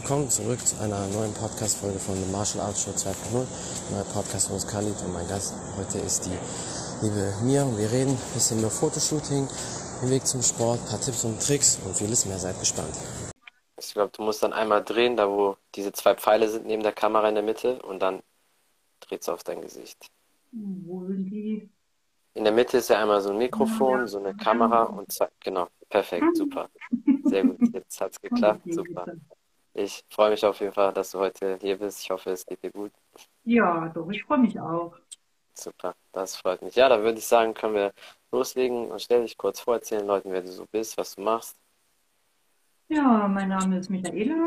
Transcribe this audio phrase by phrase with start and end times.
[0.00, 3.34] Willkommen zurück zu einer neuen Podcast-Folge von The Martial Arts Show 2.0.
[3.90, 6.38] Neuer Podcast von Khalid und mein Gast heute ist die
[7.04, 9.48] liebe Mia und wir reden ein bisschen über Fotoshooting,
[10.00, 12.38] den Weg zum Sport, ein paar Tipps und Tricks und vieles mehr.
[12.38, 12.94] Seid gespannt.
[13.76, 16.92] Ich glaube, du musst dann einmal drehen, da wo diese zwei Pfeile sind neben der
[16.92, 18.22] Kamera in der Mitte und dann
[19.00, 19.98] dreht es auf dein Gesicht.
[20.52, 21.68] Wo sind die?
[22.34, 25.66] In der Mitte ist ja einmal so ein Mikrofon, so eine Kamera und zack, genau.
[25.88, 26.70] Perfekt, super.
[27.24, 29.06] Sehr gut, jetzt hat es geklappt, super.
[29.80, 32.02] Ich freue mich auf jeden Fall, dass du heute hier bist.
[32.02, 32.90] Ich hoffe, es geht dir gut.
[33.44, 34.96] Ja, doch, ich freue mich auch.
[35.54, 36.74] Super, das freut mich.
[36.74, 37.92] Ja, da würde ich sagen, können wir
[38.32, 41.56] loslegen und stell dich kurz vor, erzählen Leuten, wer du so bist, was du machst.
[42.88, 44.46] Ja, mein Name ist Michaela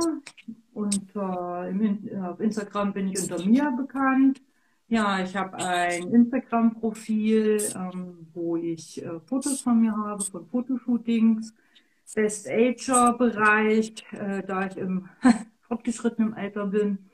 [0.74, 4.42] und äh, im, auf Instagram bin ich unter Mia bekannt.
[4.90, 11.54] Ja, ich habe ein Instagram-Profil, ähm, wo ich äh, Fotos von mir habe, von Fotoshootings,
[12.14, 15.10] Best-Ager-Bereich, äh, da ich im
[15.62, 17.10] fortgeschrittenen Alter bin.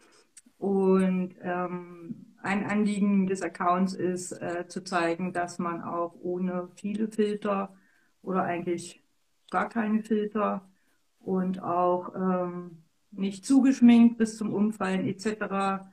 [0.57, 7.07] Und ähm, ein Anliegen des Accounts ist, äh, zu zeigen, dass man auch ohne viele
[7.09, 7.75] Filter
[8.21, 9.03] oder eigentlich
[9.51, 10.67] gar keine Filter
[11.19, 15.87] und auch ähm, nicht zugeschminkt bis zum Umfallen etc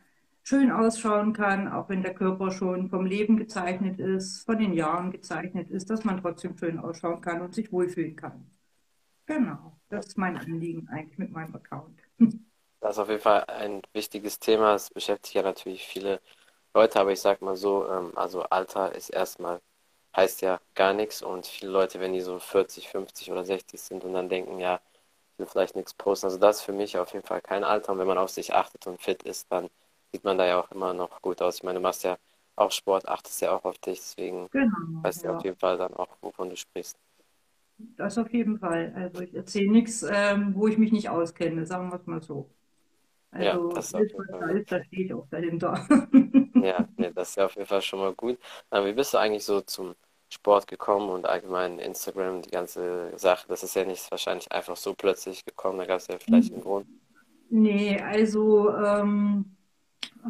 [0.44, 5.10] schön ausschauen kann, auch wenn der Körper schon vom Leben gezeichnet ist, von den Jahren
[5.10, 8.44] gezeichnet ist, dass man trotzdem schön ausschauen kann und sich wohlfühlen kann.
[9.26, 11.98] Genau, das ist mein Anliegen eigentlich mit meinem Account.
[12.80, 14.74] Das ist auf jeden Fall ein wichtiges Thema.
[14.74, 16.20] Es beschäftigt ja natürlich viele
[16.74, 19.60] Leute, aber ich sag mal so, ähm, also Alter ist erstmal,
[20.16, 24.04] heißt ja gar nichts und viele Leute, wenn die so 40, 50 oder 60 sind
[24.04, 24.80] und dann denken, ja,
[25.32, 26.26] ich will vielleicht nichts posten.
[26.26, 28.52] Also das ist für mich auf jeden Fall kein Alter und wenn man auf sich
[28.54, 29.70] achtet und fit ist, dann
[30.12, 31.56] sieht man da ja auch immer noch gut aus.
[31.56, 32.18] Ich meine, du machst ja
[32.56, 35.36] auch Sport, achtest ja auch auf dich, deswegen genau, weißt du ja.
[35.36, 36.98] auf jeden Fall dann auch, wovon du sprichst.
[37.78, 38.92] Das auf jeden Fall.
[38.94, 42.50] Also ich erzähle nichts, ähm, wo ich mich nicht auskenne, sagen wir es mal so.
[43.30, 45.86] Also ja, das ist, da ist, da stehe ich auch dahinter.
[46.54, 48.38] ja, nee, das ist ja auf jeden Fall schon mal gut.
[48.70, 49.94] Aber wie bist du eigentlich so zum
[50.32, 53.46] Sport gekommen und allgemein Instagram, die ganze Sache?
[53.48, 56.62] Das ist ja nicht wahrscheinlich einfach so plötzlich gekommen, da gab es ja vielleicht einen
[56.62, 56.86] Grund.
[57.50, 59.56] Nee, also ähm,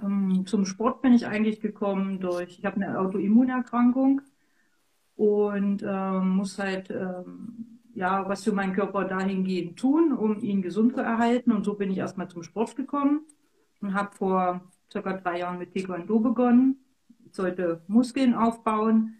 [0.02, 4.20] ähm, zum Sport bin ich eigentlich gekommen durch, ich habe eine Autoimmunerkrankung
[5.16, 10.94] und ähm, muss halt ähm, ja was für meinen Körper dahingehend tun, um ihn gesund
[10.94, 11.52] zu erhalten.
[11.52, 13.24] Und so bin ich erstmal zum Sport gekommen
[13.80, 14.60] und habe vor
[14.90, 16.78] circa drei Jahren mit Taekwondo begonnen.
[17.26, 19.16] Ich sollte Muskeln aufbauen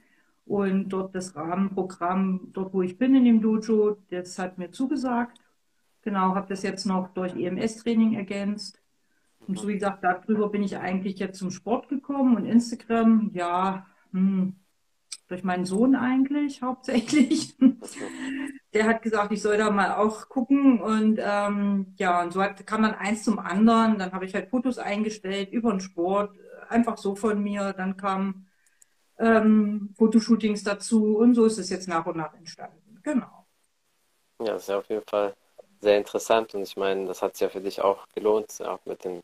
[0.46, 5.40] und dort das Rahmenprogramm, dort wo ich bin in dem Dojo, das hat mir zugesagt.
[6.02, 8.84] Genau, habe das jetzt noch durch EMS-Training ergänzt
[9.46, 13.86] und so wie gesagt, darüber bin ich eigentlich jetzt zum Sport gekommen und Instagram, ja,
[14.12, 14.56] hm,
[15.34, 17.56] durch meinen Sohn eigentlich hauptsächlich.
[18.72, 22.64] Der hat gesagt, ich soll da mal auch gucken und ähm, ja, und so hat,
[22.66, 23.98] kam dann eins zum anderen.
[23.98, 26.36] Dann habe ich halt Fotos eingestellt über den Sport,
[26.68, 27.72] einfach so von mir.
[27.72, 28.46] Dann kamen
[29.18, 33.00] ähm, Fotoshootings dazu und so ist es jetzt nach und nach entstanden.
[33.02, 33.46] Genau.
[34.40, 35.34] Ja, das ist ja auf jeden Fall
[35.80, 39.04] sehr interessant und ich meine, das hat sich ja für dich auch gelohnt, auch mit
[39.04, 39.20] dem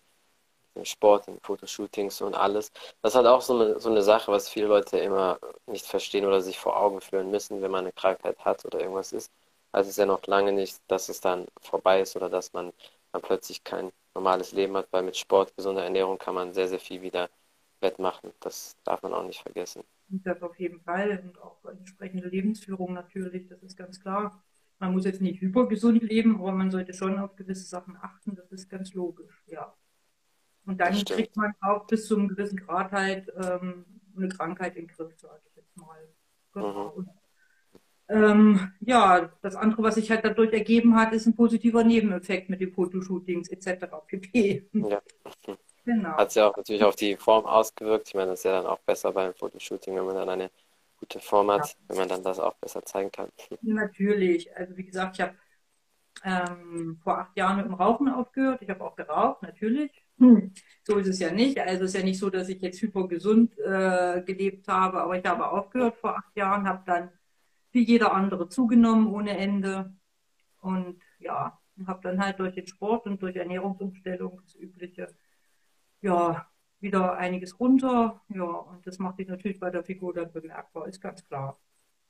[0.75, 2.73] im Sport, in Fotoshootings und alles.
[3.03, 6.25] Das ist halt auch so eine, so eine Sache, was viele Leute immer nicht verstehen
[6.27, 9.31] oder sich vor Augen führen müssen, wenn man eine Krankheit hat oder irgendwas ist.
[9.73, 12.73] Also es ist ja noch lange nicht, dass es dann vorbei ist oder dass man
[13.13, 16.81] dann plötzlich kein normales Leben hat, weil mit Sport, gesunder Ernährung kann man sehr, sehr
[16.81, 17.29] viel wieder
[17.81, 18.33] wettmachen.
[18.41, 19.85] Das darf man auch nicht vergessen.
[20.09, 24.43] Das auf jeden Fall und auch entsprechende Lebensführung natürlich, das ist ganz klar.
[24.79, 28.51] Man muss jetzt nicht hypergesund leben, aber man sollte schon auf gewisse Sachen achten, das
[28.51, 29.75] ist ganz logisch, ja.
[30.67, 33.85] Und dann kriegt man auch bis zu einem gewissen Grad halt ähm,
[34.17, 36.09] eine Krankheit in den Griff, sage ich jetzt mal.
[36.53, 36.95] Genau.
[36.97, 37.09] Mhm.
[38.09, 42.61] Ähm, ja, das andere, was sich halt dadurch ergeben hat, ist ein positiver Nebeneffekt mit
[42.61, 43.87] den Fotoshootings etc.
[44.07, 44.69] pp.
[44.73, 45.01] Ja.
[45.87, 46.11] Genau.
[46.11, 48.09] Hat sich auch natürlich auf die Form ausgewirkt.
[48.09, 50.51] Ich meine, das ist ja dann auch besser beim Fotoshooting, wenn man dann eine
[50.99, 51.75] gute Form hat, ja.
[51.89, 53.29] wenn man dann das auch besser zeigen kann.
[53.63, 54.55] Natürlich.
[54.55, 55.35] Also wie gesagt, ich habe
[56.23, 58.61] ähm, vor acht Jahren mit dem Rauchen aufgehört.
[58.63, 59.91] Ich habe auch geraucht, natürlich.
[60.21, 60.53] Hm.
[60.85, 61.59] So ist es ja nicht.
[61.59, 65.25] Also es ist ja nicht so, dass ich jetzt hypergesund äh, gelebt habe, aber ich
[65.25, 67.11] habe aufgehört vor acht Jahren, habe dann
[67.73, 69.95] wie jeder andere zugenommen ohne Ende
[70.61, 75.15] und ja, habe dann halt durch den Sport und durch Ernährungsumstellung das Übliche,
[76.03, 76.47] ja,
[76.81, 78.21] wieder einiges runter.
[78.29, 81.59] Ja, und das macht sich natürlich bei der Figur dann bemerkbar, ist ganz klar.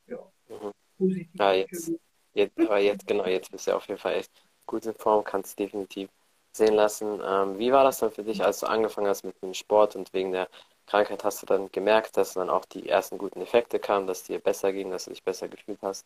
[0.07, 0.19] Ja,
[0.49, 0.73] mhm.
[0.97, 1.39] positiv.
[1.39, 1.93] Ja, jetzt,
[2.33, 4.33] jetzt, aber jetzt, genau, jetzt bist du auf jeden Fall echt
[4.67, 6.09] gut in Form, kannst definitiv
[6.53, 7.21] sehen lassen.
[7.25, 10.13] Ähm, wie war das dann für dich, als du angefangen hast mit dem Sport und
[10.13, 10.49] wegen der
[10.87, 14.41] Krankheit hast du dann gemerkt, dass dann auch die ersten guten Effekte kamen, dass dir
[14.41, 16.05] besser ging, dass du dich besser gefühlt hast?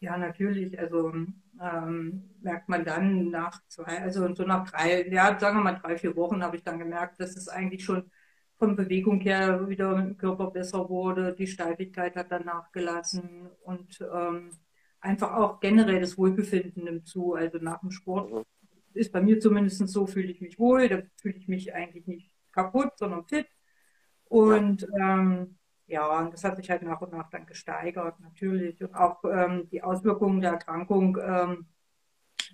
[0.00, 0.78] Ja, natürlich.
[0.78, 1.12] Also
[1.60, 5.98] ähm, merkt man dann nach zwei, also so nach drei, ja, sagen wir mal drei,
[5.98, 8.10] vier Wochen habe ich dann gemerkt, dass es eigentlich schon
[8.58, 11.34] von Bewegung her wieder im Körper besser wurde.
[11.34, 14.50] Die Steifigkeit hat dann nachgelassen und ähm,
[15.00, 17.34] einfach auch generell das Wohlbefinden nimmt zu.
[17.34, 18.44] Also nach dem Sport mhm.
[18.94, 22.30] Ist bei mir zumindest so, fühle ich mich wohl, da fühle ich mich eigentlich nicht
[22.52, 23.46] kaputt, sondern fit.
[24.24, 28.82] Und ähm, ja, das hat sich halt nach und nach dann gesteigert, natürlich.
[28.82, 31.66] Und auch ähm, die Auswirkungen der Erkrankung ähm,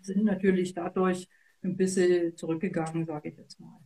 [0.00, 1.28] sind natürlich dadurch
[1.62, 3.78] ein bisschen zurückgegangen, sage ich jetzt mal.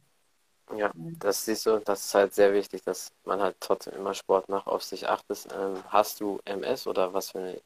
[0.76, 4.49] Ja, das siehst du, das ist halt sehr wichtig, dass man halt trotzdem immer Sport
[4.49, 5.49] macht, auf sich achtet.
[5.53, 7.61] Ähm, hast du MS oder was für eine?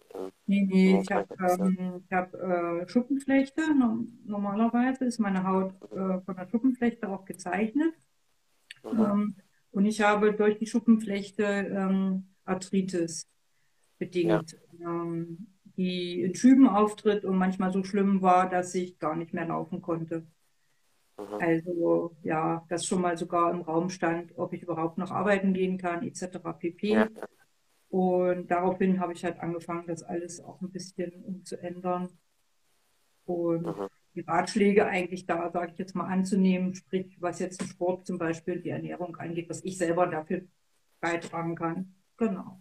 [0.46, 3.62] Nee, nee, ich habe ähm, hab, äh, Schuppenflechte.
[4.26, 7.94] Normalerweise ist meine Haut äh, von der Schuppenflechte auch gezeichnet.
[8.82, 9.00] Mhm.
[9.00, 9.37] Ähm,
[9.70, 13.26] und ich habe durch die Schuppenflechte ähm, Arthritis
[13.99, 14.91] bedingt, ja.
[14.91, 15.46] ähm,
[15.76, 19.81] die in Schüben auftritt und manchmal so schlimm war, dass ich gar nicht mehr laufen
[19.81, 20.26] konnte.
[21.19, 21.40] Mhm.
[21.40, 25.79] Also ja, das schon mal sogar im Raum stand, ob ich überhaupt noch arbeiten gehen
[25.79, 26.38] kann, etc.
[26.58, 26.88] pp.
[26.88, 27.08] Ja.
[27.88, 32.08] Und daraufhin habe ich halt angefangen, das alles auch ein bisschen umzuändern.
[33.25, 37.69] Und mhm die Ratschläge eigentlich da, sage ich jetzt mal, anzunehmen, sprich, was jetzt den
[37.69, 40.42] Sport zum Beispiel, die Ernährung angeht, was ich selber dafür
[41.00, 41.94] beitragen kann.
[42.16, 42.60] Genau.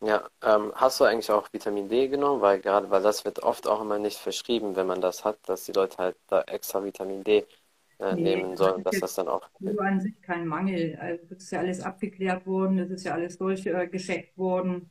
[0.00, 2.40] Ja, ähm, hast du eigentlich auch Vitamin D genommen?
[2.42, 5.64] Weil gerade, weil das wird oft auch immer nicht verschrieben, wenn man das hat, dass
[5.64, 7.46] die Leute halt da extra Vitamin D
[7.98, 9.48] äh, nee, nehmen sollen, dass das dann auch.
[9.60, 10.96] Das ist an sich kein Mangel.
[11.00, 14.90] Also das ist ja alles abgeklärt worden, das ist ja alles durchgescheckt äh, worden.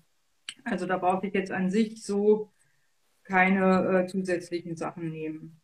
[0.64, 2.52] Also da brauche ich jetzt an sich so
[3.24, 5.60] keine äh, zusätzlichen Sachen nehmen.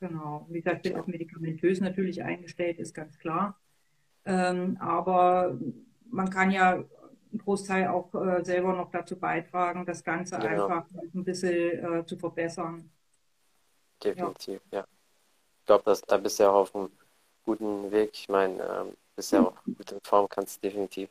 [0.00, 0.46] Genau.
[0.48, 3.58] Wie gesagt, bin auch medikamentös natürlich eingestellt, ist ganz klar.
[4.24, 5.58] Ähm, aber
[6.10, 10.66] man kann ja einen Großteil auch äh, selber noch dazu beitragen, das Ganze genau.
[10.66, 12.90] einfach ein bisschen äh, zu verbessern.
[14.02, 14.80] Definitiv, ja.
[14.80, 14.86] ja.
[15.60, 16.90] Ich glaube, da bist du ja auch auf einem
[17.44, 18.10] guten Weg.
[18.14, 21.08] Ich meine, ähm, bist ja auch gut in Form, kannst du definitiv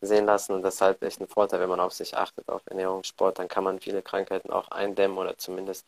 [0.00, 2.62] sehen lassen und das ist halt echt ein Vorteil, wenn man auf sich achtet, auf
[2.66, 5.86] Ernährung, Sport, dann kann man viele Krankheiten auch eindämmen oder zumindest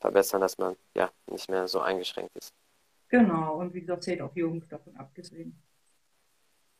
[0.00, 2.52] verbessern, dass man ja nicht mehr so eingeschränkt ist.
[3.08, 5.56] Genau, und wie gesagt, zählt auch Jugend davon abgesehen.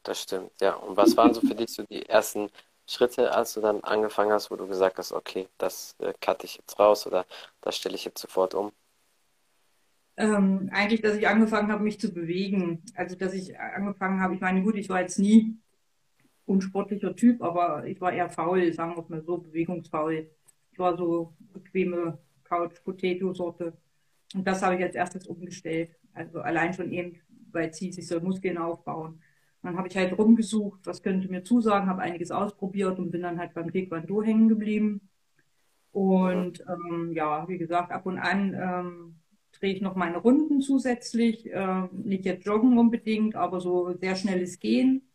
[0.05, 0.75] Das stimmt, ja.
[0.75, 2.51] Und was waren so für dich so die ersten
[2.87, 6.57] Schritte, als du dann angefangen hast, wo du gesagt hast, okay, das äh, cutte ich
[6.59, 7.27] jetzt raus oder
[7.63, 8.73] das stelle ich jetzt sofort um?
[10.17, 12.83] Ähm, eigentlich, dass ich angefangen habe, mich zu bewegen.
[12.95, 15.57] Also, dass ich angefangen habe, ich meine, gut, ich war jetzt nie
[16.47, 20.31] unsportlicher Typ, aber ich war eher faul, sagen wir es mal so, bewegungsfaul.
[20.73, 23.77] Ich war so bequeme Couch Potato Sorte.
[24.35, 25.91] Und das habe ich als erstes umgestellt.
[26.13, 27.17] Also allein schon eben,
[27.53, 29.21] weil es hieß, ich soll Muskeln aufbauen.
[29.63, 33.39] dann habe ich halt rumgesucht, was könnte mir zusagen, habe einiges ausprobiert und bin dann
[33.39, 35.09] halt beim Taekwondo hängen geblieben.
[35.93, 39.17] Und ähm, ja, wie gesagt, ab und an ähm,
[39.65, 41.51] drehe ich noch meine Runden zusätzlich.
[41.51, 45.09] Äh, nicht jetzt joggen unbedingt, aber so sehr schnelles Gehen.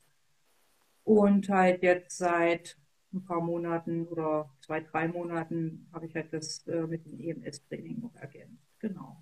[1.03, 2.77] Und halt jetzt seit
[3.13, 7.99] ein paar Monaten oder zwei, drei Monaten habe ich halt das äh, mit dem EMS-Training
[7.99, 8.63] noch ergänzt.
[8.79, 9.21] Genau.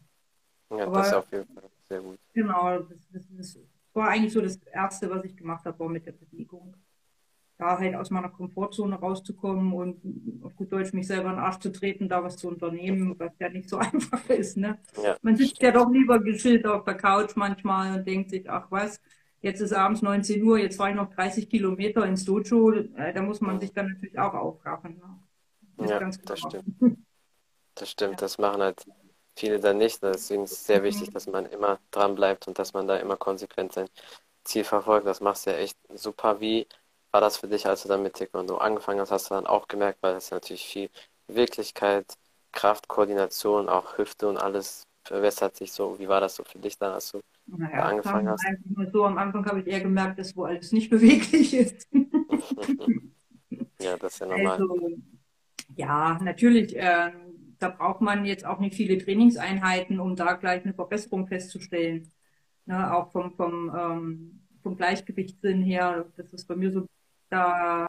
[0.70, 2.20] Ja, Aber, das ist auf jeden Fall sehr gut.
[2.34, 3.60] Genau, das, das, das,
[3.94, 6.76] war eigentlich so das Erste, was ich gemacht habe, war mit der Bewegung.
[7.58, 11.58] Da halt aus meiner Komfortzone rauszukommen und auf gut Deutsch mich selber in den Arsch
[11.60, 14.58] zu treten, da was zu unternehmen, was ja nicht so einfach ist.
[14.58, 14.78] Ne?
[15.02, 15.18] Ja.
[15.22, 19.02] Man sitzt ja doch lieber geschillt auf der Couch manchmal und denkt sich, ach was,
[19.40, 22.72] Jetzt ist abends 19 Uhr, jetzt fahre ich noch 30 Kilometer ins Dojo.
[22.72, 24.98] Äh, da muss man sich dann natürlich auch aufraffen.
[24.98, 25.20] Ne?
[25.78, 26.66] Das ja, das stimmt.
[27.76, 28.84] Das stimmt, das machen halt
[29.36, 30.02] viele dann nicht.
[30.02, 33.18] Deswegen ist es sehr wichtig, dass man immer dran bleibt und dass man da immer
[33.18, 33.88] konsequent sein
[34.44, 35.06] Ziel verfolgt.
[35.06, 36.40] Das machst du ja echt super.
[36.40, 36.66] Wie
[37.18, 39.10] war das für dich, als du dann mit Taekwondo angefangen hast?
[39.10, 40.92] Hast du dann auch gemerkt, weil das natürlich viel
[41.28, 42.06] Wirklichkeit,
[42.52, 45.98] Kraft, Koordination, auch Hüfte und alles verbessert sich so.
[45.98, 48.46] Wie war das so für dich dann, als du naja, angefangen hast?
[48.94, 51.88] So am Anfang habe ich eher gemerkt, dass wo alles nicht beweglich ist.
[53.82, 54.62] ja, das ist ja normal.
[54.62, 54.92] Also,
[55.76, 57.12] ja, natürlich, äh,
[57.58, 62.12] da braucht man jetzt auch nicht viele Trainingseinheiten, um da gleich eine Verbesserung festzustellen.
[62.68, 66.86] Ne, auch vom, vom, ähm, vom Gleichgewichtssinn her, das ist bei mir so,
[67.30, 67.88] da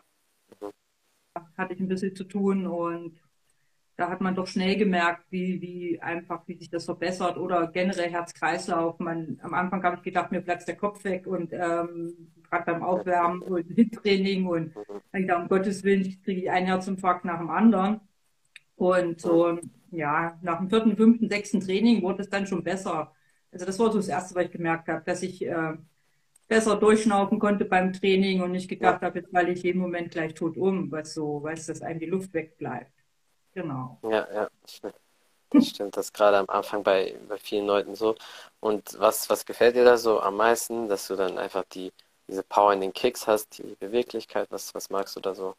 [1.56, 3.20] hatte ich ein bisschen zu tun und
[3.96, 8.08] da hat man doch schnell gemerkt, wie, wie einfach, wie sich das verbessert oder generell
[8.10, 9.00] Herz-Kreislauf.
[9.00, 13.42] Am Anfang habe ich gedacht, mir platzt der Kopf weg und ähm, gerade beim Aufwärmen
[13.42, 14.72] und Hittraining und
[15.10, 18.00] dann gedacht, um Gottes Willen, ich kriege ich einen Herzinfarkt nach dem anderen.
[18.76, 19.58] Und so,
[19.90, 23.12] ja, nach dem vierten, fünften, sechsten Training wurde es dann schon besser.
[23.50, 25.72] Also das war so das Erste, was ich gemerkt habe, dass ich äh,
[26.48, 30.34] besser durchschnaufen konnte beim Training und nicht gedacht habe, jetzt falle ich jeden Moment gleich
[30.34, 32.90] tot um, was so, weil es das einem die Luft wegbleibt.
[33.54, 33.98] Genau.
[34.02, 35.96] Ja, ja, das stimmt.
[35.96, 38.16] Das gerade am Anfang bei, bei vielen Leuten so.
[38.60, 41.92] Und was, was gefällt dir da so am meisten, dass du dann einfach die,
[42.28, 45.54] diese Power in den Kicks hast, die Beweglichkeit, was, was magst du da so?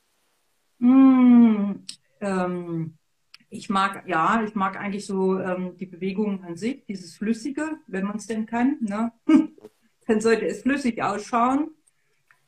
[0.80, 1.86] Mm,
[2.22, 2.94] ähm,
[3.50, 8.06] ich mag, ja, ich mag eigentlich so ähm, die Bewegung an sich, dieses Flüssige, wenn
[8.06, 8.78] man es denn kann.
[8.82, 9.12] Ne?
[10.10, 11.72] Dann sollte es flüssig ausschauen.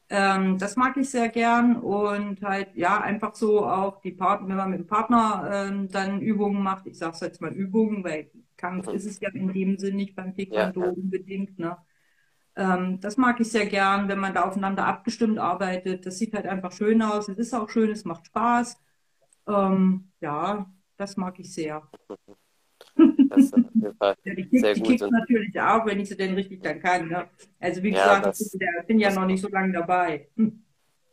[0.09, 4.57] Ähm, das mag ich sehr gern und halt, ja, einfach so auch die Partner, wenn
[4.57, 8.31] man mit dem Partner ähm, dann Übungen macht, ich sage es jetzt mal Übungen, weil
[8.57, 10.93] Kampf ist es ja in dem Sinn nicht beim Taekwondo Ja, ja.
[10.93, 11.77] unbedingt, ne?
[12.55, 16.05] Ähm, das mag ich sehr gern, wenn man da aufeinander abgestimmt arbeitet.
[16.05, 17.29] Das sieht halt einfach schön aus.
[17.29, 18.77] Es ist auch schön, es macht Spaß.
[19.47, 21.83] Ähm, ja, das mag ich sehr.
[23.31, 25.01] Das ist auf jeden Fall Ja, die sehr die gut.
[25.01, 27.07] Und natürlich auch, wenn ich sie denn richtig dann kann.
[27.09, 27.29] Ne?
[27.59, 30.29] Also wie ja, gesagt, ich das, bin ja bin ja noch nicht so lange dabei.
[30.37, 30.63] Hm.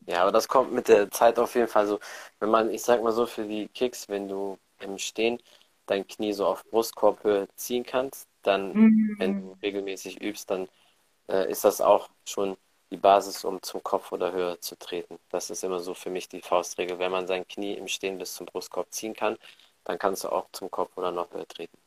[0.07, 2.01] Ja, aber das kommt mit der Zeit auf jeden Fall so.
[2.41, 5.41] Wenn man, ich sag mal so, für die Kicks, wenn du im Stehen
[5.87, 8.79] dein Knie so auf Brustkorbhöhe ziehen kannst, dann,
[9.19, 10.69] wenn Mm, du regelmäßig übst, dann
[11.29, 12.57] äh, ist das auch schon
[12.91, 15.19] die Basis, um zum Kopf oder höher zu treten.
[15.31, 16.99] Das ist immer so für mich die Faustregel.
[16.99, 19.39] Wenn man sein Knie im Stehen bis zum Brustkorb ziehen kann,
[19.85, 21.79] dann kannst du auch zum Kopf oder noch höher treten.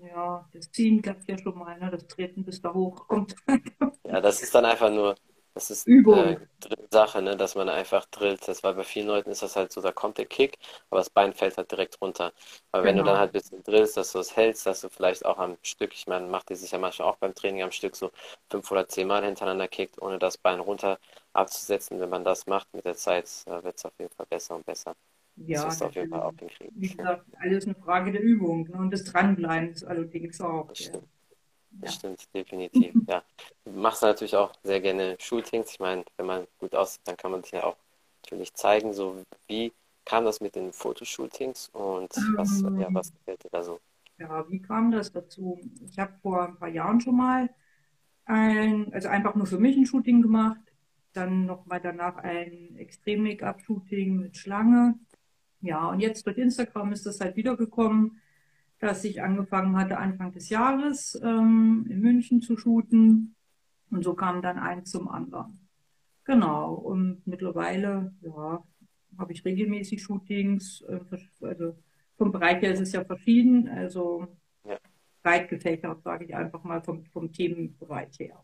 [0.00, 1.90] Ja, das Ziehen klappt ja schon mal, ne?
[1.90, 3.34] Das Treten bis da hoch kommt.
[4.04, 5.16] Ja, das ist dann einfach nur,
[5.54, 6.48] das ist äh, Übung.
[6.90, 8.46] Sache, ne, dass man einfach drillt.
[8.46, 10.58] Das, weil bei vielen Leuten ist das halt so, da kommt der Kick,
[10.90, 12.32] aber das Bein fällt halt direkt runter.
[12.72, 13.18] Aber wenn du dann Genau.
[13.18, 16.06] halt ein bisschen drillst, dass du es hältst, dass du vielleicht auch am Stück, ich
[16.06, 18.12] meine, macht ihr sicher manchmal auch beim Training am Stück so
[18.50, 20.98] fünf oder zehn Mal hintereinander kickt, ohne das Bein runter
[21.32, 21.98] abzusetzen.
[22.00, 24.64] Wenn man das macht mit der Zeit, äh, wird es auf jeden Fall besser und
[24.66, 24.94] besser.
[25.50, 26.40] Das Ja, wirst du auf jeden Fall auch natürlich.
[26.40, 26.72] hinkriegen.
[26.74, 28.76] Wie gesagt, alles eine Frage der Übung, ne?
[28.78, 30.68] Und des Dranbleibens allerdings auch.
[30.68, 30.90] Das Ja.
[30.90, 31.08] stimmt.
[31.82, 31.94] Das Ja.
[31.94, 32.94] stimmt, definitiv.
[33.08, 33.24] Ja.
[33.64, 35.72] Du machst natürlich auch sehr gerne Shootings.
[35.72, 37.76] Ich meine, wenn man gut aussieht, dann kann man sich ja auch
[38.24, 38.94] natürlich zeigen.
[38.94, 39.72] So, wie
[40.04, 43.80] kam das mit den Fotoshootings und was, ja, Ähm, was gefällt dir da so?
[44.18, 45.60] Ja, wie kam das dazu?
[45.82, 47.50] Ich habe vor ein paar Jahren schon mal
[48.26, 50.60] ein, also einfach nur für mich ein Shooting gemacht,
[51.12, 54.98] dann noch mal danach ein Extrem-Make-up-Shooting mit Schlange.
[55.66, 58.20] Ja, und jetzt durch Instagram ist das halt wiedergekommen,
[58.78, 63.34] dass ich angefangen hatte, Anfang des Jahres ähm, in München zu shooten.
[63.90, 65.58] Und so kam dann eins zum anderen.
[66.24, 66.74] Genau.
[66.74, 68.62] Und mittlerweile, ja,
[69.18, 70.82] habe ich regelmäßig Shootings.
[70.82, 71.00] äh,
[71.40, 71.76] Also
[72.18, 73.68] vom Bereich her ist es ja verschieden.
[73.68, 74.26] Also
[74.64, 74.78] Ja,
[75.22, 78.42] breit gefächert, sage ich einfach mal vom, vom Themenbereich her.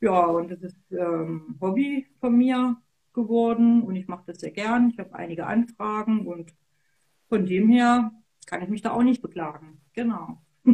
[0.00, 2.76] Ja, und das ist ähm, Hobby von mir
[3.14, 4.90] geworden und ich mache das sehr gern.
[4.90, 6.54] Ich habe einige Anfragen und
[7.28, 8.12] von dem her
[8.46, 9.80] kann ich mich da auch nicht beklagen.
[9.94, 10.42] Genau.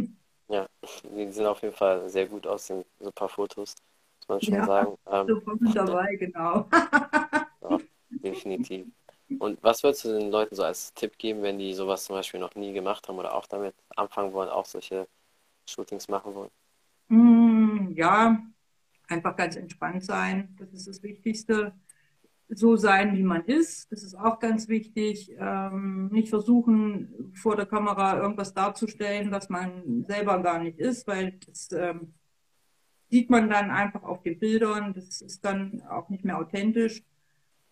[0.49, 0.67] ja,
[1.03, 3.75] die sehen auf jeden Fall sehr gut aus, sind super Fotos,
[4.19, 4.97] muss man schon Ja, sagen.
[5.07, 6.69] Ähm, so mit dabei, genau.
[7.61, 7.79] ja,
[8.23, 8.87] definitiv.
[9.39, 12.39] Und was würdest du den Leuten so als Tipp geben, wenn die sowas zum Beispiel
[12.39, 15.07] noch nie gemacht haben oder auch damit anfangen wollen, auch solche
[15.69, 16.51] Shootings machen wollen?
[17.09, 18.41] Mm, Ja,
[19.07, 20.55] einfach ganz entspannt sein.
[20.59, 21.73] Das ist das Wichtigste.
[22.49, 23.91] So sein, wie man ist.
[23.91, 25.35] Das ist auch ganz wichtig.
[25.37, 31.39] Ähm, nicht versuchen, vor der Kamera irgendwas darzustellen, was man selber gar nicht ist, weil
[31.45, 32.13] das ähm,
[33.09, 34.93] sieht man dann einfach auf den Bildern.
[34.93, 37.03] Das ist dann auch nicht mehr authentisch.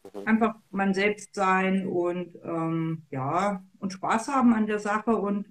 [0.04, 0.28] Mhm.
[0.28, 5.48] Einfach man selbst sein und ähm, ja, und Spaß haben an der Sache und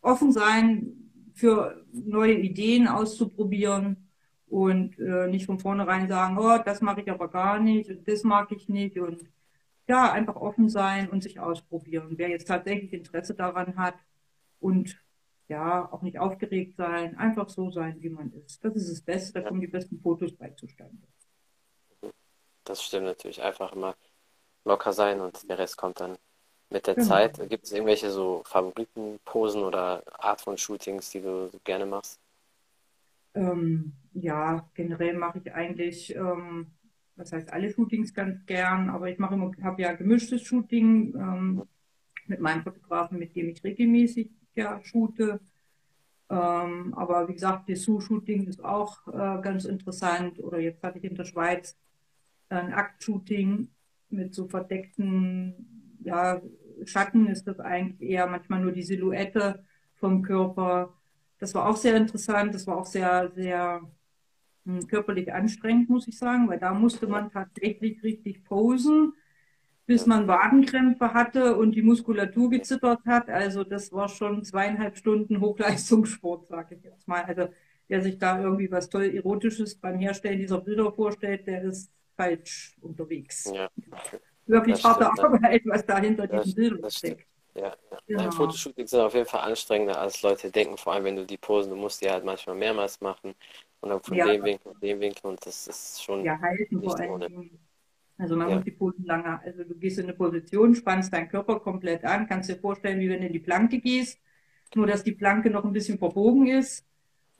[0.00, 4.03] offen sein für neue Ideen auszuprobieren
[4.54, 8.22] und äh, nicht von vornherein sagen, oh, das mache ich aber gar nicht und das
[8.24, 9.24] mag ich nicht und
[9.88, 12.14] ja, einfach offen sein und sich ausprobieren.
[12.18, 13.96] Wer jetzt tatsächlich Interesse daran hat
[14.60, 14.98] und
[15.48, 18.64] ja, auch nicht aufgeregt sein, einfach so sein, wie man ist.
[18.64, 21.06] Das ist das Beste, da kommen die besten Fotos bei zustande.
[22.64, 23.42] Das stimmt natürlich.
[23.42, 23.96] Einfach immer
[24.64, 26.18] locker sein und der Rest kommt dann
[26.70, 27.00] mit der Genau.
[27.00, 27.38] Zeit.
[27.50, 32.20] Gibt es irgendwelche so Favoritenposen oder Art von Shootings, die du so gerne machst?
[33.34, 36.68] Ähm, ja, generell mache ich eigentlich, ähm,
[37.16, 41.62] was heißt alle Shootings ganz gern, aber ich mache immer, habe ja gemischtes Shooting ähm,
[42.26, 45.40] mit meinem Fotografen, mit dem ich regelmäßig ja shoote.
[46.30, 50.38] Ähm, aber wie gesagt, Dessous-Shooting ist auch äh, ganz interessant.
[50.38, 51.76] Oder jetzt hatte ich in der Schweiz
[52.48, 53.68] ein Aktshooting
[54.10, 56.40] mit so verdeckten, ja,
[56.84, 59.64] Schatten ist das eigentlich eher manchmal nur die Silhouette
[59.94, 60.94] vom Körper.
[61.44, 62.54] Das war auch sehr interessant.
[62.54, 63.82] Das war auch sehr, sehr
[64.64, 69.12] hm, körperlich anstrengend, muss ich sagen, weil da musste man tatsächlich richtig posen,
[69.84, 73.28] bis man Wadenkrämpfe hatte und die Muskulatur gezittert hat.
[73.28, 77.24] Also das war schon zweieinhalb Stunden Hochleistungssport, sage ich jetzt mal.
[77.24, 77.50] Also
[77.88, 82.74] wer sich da irgendwie was toll Erotisches beim Herstellen dieser Bilder vorstellt, der ist falsch
[82.80, 83.52] unterwegs.
[83.52, 83.68] Ja,
[84.46, 85.20] Wirklich das harte stimmt.
[85.20, 87.33] Arbeit, was da hinter Das, diesen Bildern steckt.
[87.54, 87.76] Ja.
[88.06, 88.16] Genau.
[88.16, 90.76] Nein, Fotoshootings sind auf jeden Fall anstrengender, als Leute denken.
[90.76, 93.34] Vor allem, wenn du die Posen, du musst die halt manchmal mehrmals machen
[93.80, 94.24] und dann von Ja.
[94.24, 97.26] dem Winkel und dem Winkel und das ist schon Ja, halten vor allen ohne.
[97.26, 97.58] Dingen.
[98.18, 98.56] Also man Ja.
[98.56, 102.28] muss die Posen lange, also du gehst in eine Position, spannst deinen Körper komplett an,
[102.28, 104.20] kannst dir vorstellen, wie wenn du in die Planke gehst,
[104.74, 106.86] nur dass die Planke noch ein bisschen verbogen ist.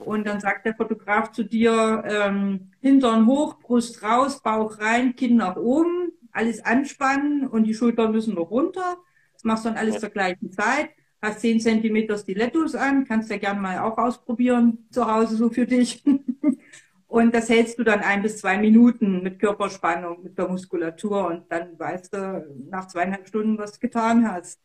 [0.03, 5.37] Und dann sagt der Fotograf zu dir, ähm, Hintern hoch, Brust raus, Bauch rein, Kinn
[5.37, 8.97] nach oben, alles anspannen und die Schultern müssen noch runter.
[9.45, 10.89] Machst du dann alles zur gleichen Zeit.
[11.21, 15.65] Hast 10 Zentimeter Stilettos an, kannst ja gern mal auch ausprobieren zu Hause so für
[15.65, 16.03] dich.
[17.07, 21.49] Und das hältst du dann ein bis zwei Minuten mit Körperspannung, mit der Muskulatur und
[21.51, 24.59] dann weißt du nach zweieinhalb Stunden, was du getan hast.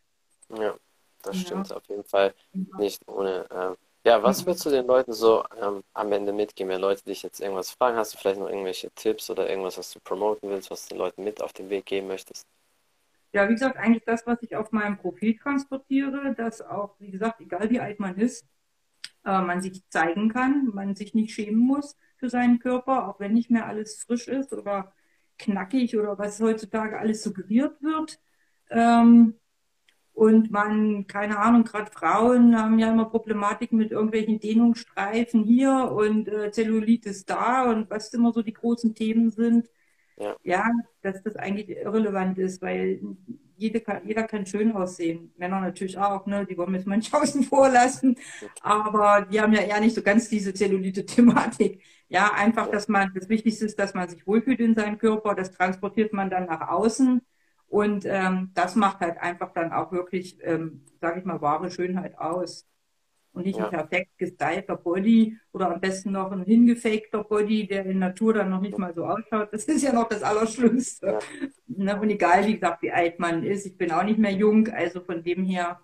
[0.49, 0.77] Ja,
[1.23, 1.43] das Ja.
[1.43, 2.35] stimmt auf jeden Fall
[2.77, 3.47] nicht ohne.
[3.51, 7.23] Ähm, ja, was würdest du den Leuten so ähm, am Ende mitgeben, wenn Leute dich
[7.23, 7.97] jetzt irgendwas fragen?
[7.97, 10.99] Hast du vielleicht noch irgendwelche Tipps oder irgendwas, was du promoten willst, was du den
[10.99, 12.47] Leuten mit auf den Weg geben möchtest?
[13.33, 17.41] Ja, wie gesagt, eigentlich das, was ich auf meinem Profil transportiere, dass auch, wie gesagt,
[17.41, 18.45] egal wie alt man ist,
[19.25, 23.33] äh, man sich zeigen kann, man sich nicht schämen muss für seinen Körper, auch wenn
[23.35, 24.93] nicht mehr alles frisch ist oder
[25.39, 28.21] knackig oder was heutzutage alles suggeriert wird.
[28.71, 29.35] Ähm,
[30.13, 36.29] und man, keine Ahnung, gerade Frauen haben ja immer Problematiken mit irgendwelchen Dehnungsstreifen hier und
[36.29, 39.69] äh, Zellulitis da und was immer so die großen Themen sind.
[40.21, 40.37] Ja.
[40.43, 40.71] Ja,
[41.03, 43.01] dass das eigentlich irrelevant ist, weil
[43.57, 45.33] jede kann, jeder kann schön aussehen.
[45.39, 46.45] Männer natürlich auch, ne?
[46.47, 48.17] Die wollen wir jetzt mal nicht außen vor lassen.
[48.61, 51.83] Aber die haben ja eher nicht so ganz diese Zellulite-Thematik.
[52.09, 55.35] Ja, einfach, dass man, das Wichtigste ist, dass man sich wohlfühlt in seinem Körper.
[55.35, 57.23] Das transportiert man dann nach außen.
[57.69, 62.19] Und ähm, das macht halt einfach dann auch wirklich, ähm, sage ich mal, wahre Schönheit
[62.19, 62.67] aus.
[63.33, 63.67] Und nicht Ja.
[63.67, 68.51] ein perfekt gestylter Body oder am besten noch ein hingefakter Body, der in Natur dann
[68.51, 69.53] noch nicht mal so ausschaut.
[69.53, 71.07] Das ist ja noch das Allerschlimmste.
[71.07, 71.19] Ja.
[71.69, 72.01] Ne?
[72.01, 75.01] Und egal, wie gesagt, wie alt man ist, ich bin auch nicht mehr jung, also
[75.01, 75.81] von dem her,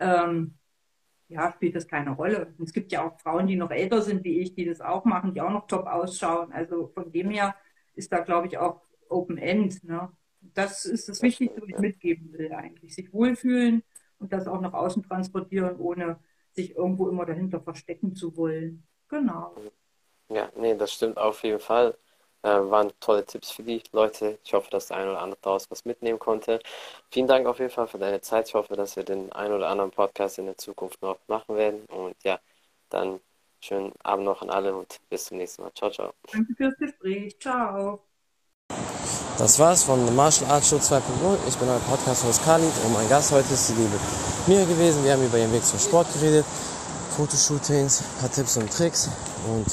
[0.00, 0.54] ähm,
[1.28, 2.52] ja, spielt das keine Rolle.
[2.58, 5.04] Und es gibt ja auch Frauen, die noch älter sind wie ich, die das auch
[5.04, 6.52] machen, die auch noch top ausschauen.
[6.52, 7.54] Also von dem her
[7.94, 9.84] ist da, glaube ich, auch Open End.
[9.84, 10.10] Ne?
[10.40, 12.94] Das ist das Wichtigste, was ich mitgeben will eigentlich.
[12.94, 13.82] Sich wohlfühlen
[14.18, 16.18] und das auch nach außen transportieren, ohne
[16.54, 18.86] sich irgendwo immer dahinter verstecken zu wollen.
[19.08, 19.54] Genau.
[20.28, 21.96] Ja, nee, das stimmt auf jeden Fall.
[22.42, 24.38] Äh, waren tolle Tipps für die Leute.
[24.44, 26.60] Ich hoffe, dass der ein oder andere daraus was mitnehmen konnte.
[27.10, 28.48] Vielen Dank auf jeden Fall für deine Zeit.
[28.48, 31.86] Ich hoffe, dass wir den ein oder anderen Podcast in der Zukunft noch machen werden.
[31.86, 32.38] Und ja,
[32.90, 33.20] dann
[33.60, 35.72] schönen Abend noch an alle und bis zum nächsten Mal.
[35.74, 36.12] Ciao, ciao.
[36.32, 37.38] Danke fürs Gespräch.
[37.40, 38.04] Ciao.
[39.36, 41.00] Das war's von The Martial Arts Show 2.0.
[41.48, 43.98] Ich bin euer Podcast-Host Khalid und mein Gast heute ist die liebe
[44.46, 45.02] Mia gewesen.
[45.02, 46.44] Wir haben über ihren Weg zum Sport geredet,
[47.16, 49.08] Fotoshootings, ein paar Tipps und Tricks
[49.48, 49.66] und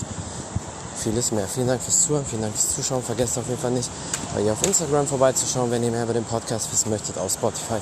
[0.97, 1.47] vieles mehr.
[1.47, 3.03] Vielen Dank fürs Zuhören, vielen Dank fürs Zuschauen.
[3.03, 3.89] Vergesst auf jeden Fall nicht,
[4.33, 7.77] bei ihr auf Instagram vorbeizuschauen, wenn ihr mehr über den Podcast wissen möchtet, auf Spotify,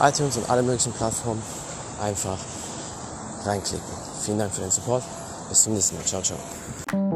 [0.00, 1.42] iTunes und alle möglichen Plattformen.
[2.00, 2.38] Einfach
[3.44, 3.84] reinklicken.
[4.24, 5.02] Vielen Dank für den Support.
[5.48, 6.04] Bis zum nächsten Mal.
[6.04, 7.07] Ciao, ciao.